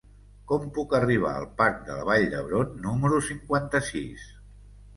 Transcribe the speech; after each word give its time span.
Com 0.51 0.63
puc 0.77 0.95
arribar 0.99 1.33
al 1.41 1.45
parc 1.59 1.85
de 1.91 1.99
la 1.99 2.07
Vall 2.09 2.27
d'Hebron 2.33 2.73
número 2.89 3.23
cinquanta-sis? 3.29 4.29